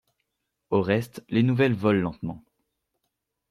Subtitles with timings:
[0.71, 2.43] Au reste, les nouvelles volent lentement.